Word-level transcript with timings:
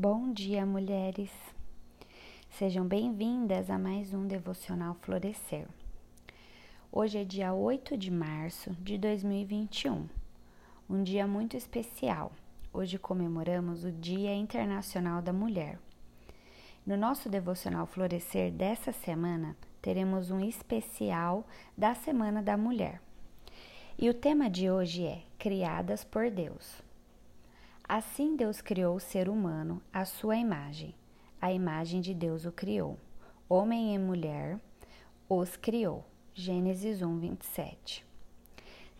Bom 0.00 0.32
dia, 0.32 0.64
mulheres! 0.64 1.32
Sejam 2.50 2.86
bem-vindas 2.86 3.68
a 3.68 3.76
mais 3.76 4.14
um 4.14 4.28
Devocional 4.28 4.94
Florescer. 5.00 5.66
Hoje 6.92 7.18
é 7.18 7.24
dia 7.24 7.52
8 7.52 7.96
de 7.96 8.08
março 8.08 8.70
de 8.74 8.96
2021, 8.96 10.08
um 10.88 11.02
dia 11.02 11.26
muito 11.26 11.56
especial. 11.56 12.30
Hoje 12.72 12.96
comemoramos 12.96 13.82
o 13.82 13.90
Dia 13.90 14.32
Internacional 14.36 15.20
da 15.20 15.32
Mulher. 15.32 15.80
No 16.86 16.96
nosso 16.96 17.28
Devocional 17.28 17.88
Florescer 17.88 18.52
dessa 18.52 18.92
semana, 18.92 19.56
teremos 19.82 20.30
um 20.30 20.38
especial 20.38 21.44
da 21.76 21.92
Semana 21.96 22.40
da 22.40 22.56
Mulher. 22.56 23.02
E 23.98 24.08
o 24.08 24.14
tema 24.14 24.48
de 24.48 24.70
hoje 24.70 25.04
é 25.04 25.22
Criadas 25.40 26.04
por 26.04 26.30
Deus. 26.30 26.86
Assim 27.98 28.36
Deus 28.36 28.60
criou 28.60 28.94
o 28.94 29.00
ser 29.00 29.28
humano 29.28 29.82
à 29.92 30.04
sua 30.04 30.36
imagem. 30.36 30.94
A 31.40 31.52
imagem 31.52 32.00
de 32.00 32.14
Deus 32.14 32.44
o 32.44 32.52
criou. 32.52 32.96
Homem 33.48 33.92
e 33.92 33.98
mulher 33.98 34.60
os 35.28 35.56
criou. 35.56 36.04
Gênesis 36.32 37.02
1, 37.02 37.18
27. 37.18 38.06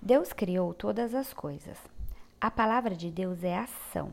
Deus 0.02 0.32
criou 0.32 0.74
todas 0.74 1.14
as 1.14 1.32
coisas. 1.32 1.78
A 2.40 2.50
palavra 2.50 2.96
de 2.96 3.08
Deus 3.08 3.44
é 3.44 3.56
ação. 3.56 4.10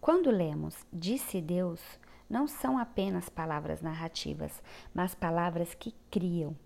Quando 0.00 0.32
lemos 0.32 0.74
disse 0.92 1.40
Deus, 1.40 1.80
não 2.28 2.48
são 2.48 2.76
apenas 2.76 3.28
palavras 3.28 3.80
narrativas, 3.80 4.60
mas 4.92 5.14
palavras 5.14 5.74
que 5.74 5.94
criam. 6.10 6.56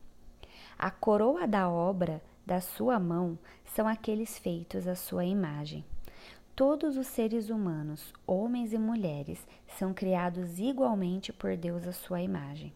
A 0.78 0.90
coroa 0.90 1.46
da 1.46 1.68
obra 1.68 2.22
da 2.46 2.62
sua 2.62 2.98
mão 2.98 3.38
são 3.62 3.86
aqueles 3.86 4.38
feitos 4.38 4.88
à 4.88 4.94
sua 4.94 5.26
imagem. 5.26 5.84
Todos 6.54 6.98
os 6.98 7.06
seres 7.06 7.48
humanos, 7.48 8.12
homens 8.26 8.74
e 8.74 8.78
mulheres, 8.78 9.46
são 9.78 9.94
criados 9.94 10.58
igualmente 10.58 11.32
por 11.32 11.56
Deus 11.56 11.86
à 11.86 11.92
sua 11.92 12.20
imagem. 12.20 12.74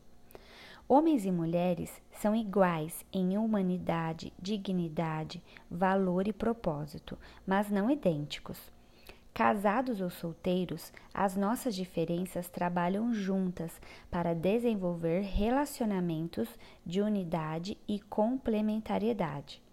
Homens 0.89 1.27
e 1.27 1.31
mulheres 1.31 1.93
são 2.11 2.35
iguais 2.35 3.05
em 3.13 3.37
humanidade, 3.37 4.33
dignidade, 4.41 5.43
valor 5.71 6.27
e 6.27 6.33
propósito, 6.33 7.19
mas 7.47 7.71
não 7.71 7.91
idênticos. 7.91 8.73
Casados 9.35 10.01
ou 10.01 10.09
solteiros, 10.09 10.91
as 11.13 11.37
nossas 11.37 11.75
diferenças 11.75 12.49
trabalham 12.49 13.13
juntas 13.13 13.79
para 14.11 14.35
desenvolver 14.35 15.21
relacionamentos 15.21 16.49
de 16.85 17.03
unidade 17.03 17.77
e 17.87 18.01
complementariedade. 18.01 19.66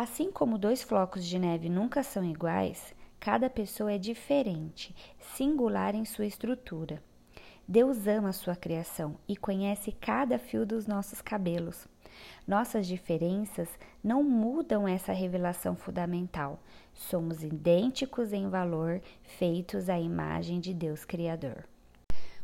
Assim 0.00 0.30
como 0.30 0.58
dois 0.58 0.82
flocos 0.82 1.24
de 1.24 1.38
neve 1.40 1.68
nunca 1.68 2.04
são 2.04 2.24
iguais, 2.24 2.94
Cada 3.20 3.50
pessoa 3.50 3.92
é 3.92 3.98
diferente, 3.98 4.94
singular 5.18 5.94
em 5.94 6.04
sua 6.04 6.24
estrutura. 6.24 7.02
Deus 7.66 8.06
ama 8.06 8.28
a 8.30 8.32
sua 8.32 8.54
criação 8.54 9.16
e 9.28 9.36
conhece 9.36 9.92
cada 9.92 10.38
fio 10.38 10.64
dos 10.64 10.86
nossos 10.86 11.20
cabelos. 11.20 11.86
Nossas 12.46 12.86
diferenças 12.86 13.68
não 14.02 14.22
mudam 14.22 14.88
essa 14.88 15.12
revelação 15.12 15.76
fundamental. 15.76 16.60
Somos 16.94 17.42
idênticos 17.42 18.32
em 18.32 18.48
valor, 18.48 19.02
feitos 19.22 19.88
à 19.88 19.98
imagem 19.98 20.60
de 20.60 20.72
Deus 20.72 21.04
Criador. 21.04 21.64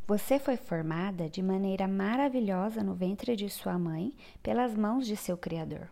Você 0.06 0.38
foi 0.38 0.56
formada 0.56 1.30
de 1.30 1.40
maneira 1.40 1.88
maravilhosa 1.88 2.82
no 2.82 2.94
ventre 2.94 3.34
de 3.36 3.48
sua 3.48 3.78
mãe 3.78 4.12
pelas 4.42 4.74
mãos 4.74 5.06
de 5.06 5.16
seu 5.16 5.38
Criador. 5.38 5.88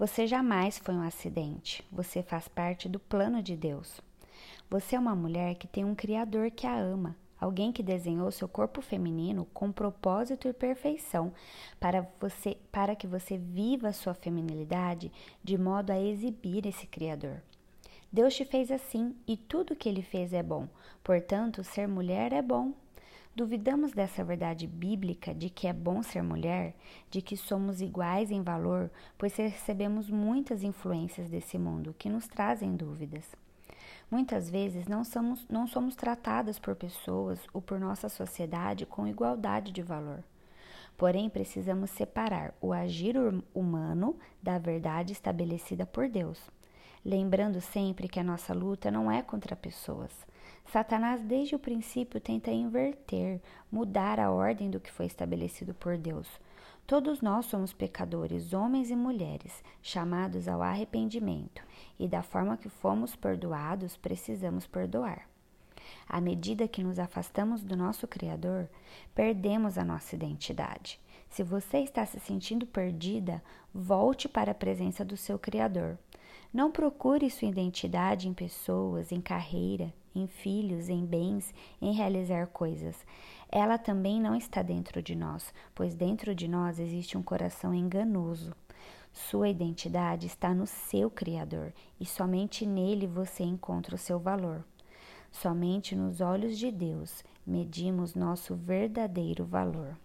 Você 0.00 0.26
jamais 0.26 0.78
foi 0.78 0.94
um 0.94 1.02
acidente, 1.02 1.84
você 1.92 2.22
faz 2.22 2.48
parte 2.48 2.88
do 2.88 2.98
plano 2.98 3.42
de 3.42 3.54
Deus. 3.54 4.00
Você 4.70 4.96
é 4.96 4.98
uma 4.98 5.14
mulher 5.14 5.56
que 5.56 5.66
tem 5.66 5.84
um 5.84 5.94
Criador 5.94 6.50
que 6.50 6.66
a 6.66 6.74
ama, 6.74 7.14
alguém 7.38 7.70
que 7.70 7.82
desenhou 7.82 8.30
seu 8.30 8.48
corpo 8.48 8.80
feminino 8.80 9.46
com 9.52 9.70
propósito 9.70 10.48
e 10.48 10.54
perfeição 10.54 11.34
para 11.78 12.08
você, 12.18 12.56
para 12.72 12.96
que 12.96 13.06
você 13.06 13.36
viva 13.36 13.92
sua 13.92 14.14
feminilidade 14.14 15.12
de 15.44 15.58
modo 15.58 15.90
a 15.90 16.00
exibir 16.00 16.66
esse 16.66 16.86
criador. 16.86 17.42
Deus 18.10 18.34
te 18.34 18.46
fez 18.46 18.70
assim 18.70 19.14
e 19.28 19.36
tudo 19.36 19.76
que 19.76 19.86
ele 19.86 20.00
fez 20.00 20.32
é 20.32 20.42
bom. 20.42 20.66
Portanto, 21.04 21.62
ser 21.62 21.86
mulher 21.86 22.32
é 22.32 22.40
bom. 22.40 22.72
Duvidamos 23.34 23.92
dessa 23.92 24.24
verdade 24.24 24.66
bíblica 24.66 25.32
de 25.32 25.48
que 25.48 25.68
é 25.68 25.72
bom 25.72 26.02
ser 26.02 26.22
mulher, 26.22 26.74
de 27.10 27.22
que 27.22 27.36
somos 27.36 27.80
iguais 27.80 28.30
em 28.30 28.42
valor, 28.42 28.90
pois 29.16 29.36
recebemos 29.36 30.10
muitas 30.10 30.62
influências 30.64 31.30
desse 31.30 31.56
mundo 31.56 31.94
que 31.96 32.08
nos 32.08 32.26
trazem 32.26 32.74
dúvidas. 32.74 33.24
Muitas 34.10 34.50
vezes 34.50 34.88
não 34.88 35.04
somos, 35.04 35.46
não 35.48 35.68
somos 35.68 35.94
tratadas 35.94 36.58
por 36.58 36.74
pessoas 36.74 37.38
ou 37.52 37.62
por 37.62 37.78
nossa 37.78 38.08
sociedade 38.08 38.84
com 38.84 39.06
igualdade 39.06 39.70
de 39.70 39.82
valor. 39.82 40.24
Porém, 40.96 41.30
precisamos 41.30 41.90
separar 41.90 42.52
o 42.60 42.72
agir 42.72 43.14
humano 43.54 44.18
da 44.42 44.58
verdade 44.58 45.12
estabelecida 45.12 45.86
por 45.86 46.08
Deus. 46.08 46.38
Lembrando 47.04 47.60
sempre 47.60 48.08
que 48.08 48.20
a 48.20 48.24
nossa 48.24 48.52
luta 48.52 48.90
não 48.90 49.10
é 49.10 49.22
contra 49.22 49.56
pessoas. 49.56 50.10
Satanás, 50.66 51.20
desde 51.22 51.54
o 51.54 51.58
princípio, 51.58 52.20
tenta 52.20 52.50
inverter, 52.50 53.40
mudar 53.70 54.20
a 54.20 54.30
ordem 54.30 54.70
do 54.70 54.78
que 54.78 54.92
foi 54.92 55.06
estabelecido 55.06 55.74
por 55.74 55.98
Deus. 55.98 56.28
Todos 56.86 57.20
nós 57.20 57.46
somos 57.46 57.72
pecadores, 57.72 58.52
homens 58.52 58.90
e 58.90 58.96
mulheres, 58.96 59.62
chamados 59.80 60.48
ao 60.48 60.60
arrependimento, 60.62 61.62
e 61.98 62.08
da 62.08 62.22
forma 62.22 62.56
que 62.56 62.68
fomos 62.68 63.14
perdoados, 63.14 63.96
precisamos 63.96 64.66
perdoar. 64.66 65.28
À 66.08 66.20
medida 66.20 66.68
que 66.68 66.82
nos 66.82 66.98
afastamos 66.98 67.62
do 67.62 67.76
nosso 67.76 68.08
Criador, 68.08 68.68
perdemos 69.14 69.78
a 69.78 69.84
nossa 69.84 70.14
identidade. 70.14 71.00
Se 71.28 71.44
você 71.44 71.78
está 71.78 72.04
se 72.04 72.18
sentindo 72.18 72.66
perdida, 72.66 73.42
volte 73.72 74.28
para 74.28 74.50
a 74.50 74.54
presença 74.54 75.04
do 75.04 75.16
seu 75.16 75.38
Criador. 75.38 75.96
Não 76.52 76.70
procure 76.70 77.30
sua 77.30 77.48
identidade 77.48 78.28
em 78.28 78.34
pessoas, 78.34 79.12
em 79.12 79.20
carreira, 79.20 79.94
em 80.14 80.26
filhos, 80.26 80.88
em 80.88 81.06
bens, 81.06 81.54
em 81.80 81.92
realizar 81.92 82.48
coisas. 82.48 82.96
Ela 83.48 83.78
também 83.78 84.20
não 84.20 84.34
está 84.34 84.60
dentro 84.60 85.00
de 85.00 85.14
nós, 85.14 85.54
pois 85.74 85.94
dentro 85.94 86.34
de 86.34 86.48
nós 86.48 86.80
existe 86.80 87.16
um 87.16 87.22
coração 87.22 87.72
enganoso. 87.72 88.52
Sua 89.12 89.48
identidade 89.48 90.26
está 90.26 90.52
no 90.52 90.66
seu 90.66 91.08
Criador 91.10 91.72
e 92.00 92.06
somente 92.06 92.66
nele 92.66 93.06
você 93.06 93.44
encontra 93.44 93.94
o 93.94 93.98
seu 93.98 94.18
valor. 94.18 94.64
Somente 95.30 95.94
nos 95.94 96.20
olhos 96.20 96.58
de 96.58 96.70
Deus 96.72 97.24
medimos 97.46 98.14
nosso 98.14 98.56
verdadeiro 98.56 99.44
valor. 99.44 99.96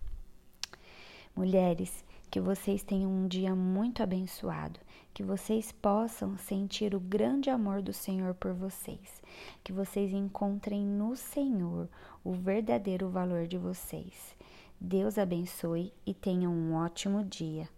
Mulheres, 1.36 2.06
que 2.36 2.40
vocês 2.42 2.84
tenham 2.84 3.10
um 3.10 3.30
dia 3.30 3.56
muito 3.56 4.04
abençoado, 4.04 4.78
que 5.14 5.24
vocês 5.24 5.72
possam 5.72 6.38
sentir 6.38 6.94
o 6.94 7.00
grande 7.00 7.50
amor 7.50 7.82
do 7.82 7.94
Senhor 7.94 8.34
por 8.34 8.52
vocês, 8.52 9.22
que 9.64 9.72
vocês 9.72 10.12
encontrem 10.12 10.86
no 10.86 11.16
Senhor 11.16 11.88
o 12.26 12.34
verdadeiro 12.34 13.08
valor 13.08 13.48
de 13.48 13.58
vocês. 13.58 14.36
Deus 14.78 15.18
abençoe 15.18 15.94
e 16.06 16.14
tenham 16.14 16.52
um 16.52 16.74
ótimo 16.74 17.24
dia. 17.24 17.70